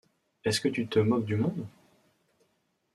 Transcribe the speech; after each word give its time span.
Est-ce 0.43 0.61
que 0.61 0.67
tu 0.67 0.87
te 0.87 0.97
moques 0.97 1.25
du 1.25 1.35
monde? 1.35 1.67